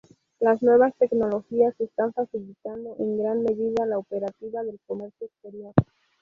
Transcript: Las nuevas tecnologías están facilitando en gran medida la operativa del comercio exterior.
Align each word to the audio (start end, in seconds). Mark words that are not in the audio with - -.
Las 0.39 0.63
nuevas 0.63 0.95
tecnologías 0.97 1.79
están 1.79 2.11
facilitando 2.11 2.95
en 2.97 3.19
gran 3.19 3.43
medida 3.43 3.85
la 3.85 3.99
operativa 3.99 4.63
del 4.63 4.79
comercio 4.87 5.27
exterior. 5.27 5.73